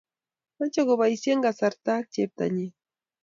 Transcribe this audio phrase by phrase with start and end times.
[0.57, 2.73] mochei koboisie kasarta ak cheptonyin